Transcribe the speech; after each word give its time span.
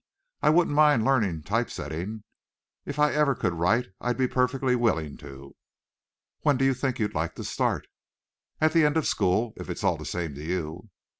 I 0.41 0.49
wouldn't 0.49 0.75
mind 0.75 1.05
learning 1.05 1.43
type 1.43 1.69
setting. 1.69 2.23
If 2.87 2.97
I 2.97 3.13
ever 3.13 3.35
could 3.35 3.53
write 3.53 3.85
I'd 4.01 4.17
be 4.17 4.27
perfectly 4.27 4.75
willing 4.75 5.15
to." 5.17 5.55
"When 6.41 6.57
do 6.57 6.65
you 6.65 6.73
think 6.73 6.97
you'd 6.97 7.13
like 7.13 7.35
to 7.35 7.43
start?" 7.43 7.85
"At 8.59 8.73
the 8.73 8.83
end 8.83 8.97
of 8.97 9.05
school, 9.05 9.53
if 9.57 9.69
it's 9.69 9.83
all 9.83 9.97
the 9.97 10.05
same 10.05 10.33
to 10.33 10.43
you." 10.43 10.89